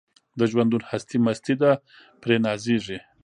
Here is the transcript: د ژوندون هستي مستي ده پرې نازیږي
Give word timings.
د 0.39 0.41
ژوندون 0.51 0.83
هستي 0.91 1.17
مستي 1.25 1.55
ده 1.61 1.71
پرې 2.21 2.35
نازیږي 2.45 2.99